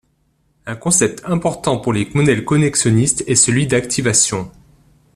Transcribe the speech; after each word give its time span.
Un 0.65 0.75
concept 0.75 1.21
important 1.25 1.77
pour 1.77 1.93
les 1.93 2.09
modèles 2.15 2.43
connexionnistes 2.43 3.23
est 3.27 3.35
celui 3.35 3.67
d'activation. 3.67 4.49